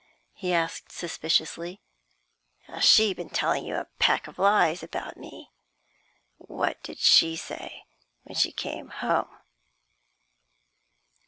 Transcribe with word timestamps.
he 0.33 0.51
asked, 0.51 0.91
suspiciously. 0.91 1.79
"Has 2.63 2.83
she 2.83 3.13
been 3.13 3.29
telling 3.29 3.67
you 3.67 3.75
a 3.75 3.85
pack 3.99 4.27
of 4.27 4.39
lies 4.39 4.81
about 4.81 5.15
me? 5.15 5.51
What 6.37 6.81
did 6.81 6.97
she 6.97 7.35
say 7.35 7.85
when 8.23 8.33
she 8.33 8.51
came 8.51 8.87
home?" 8.89 9.29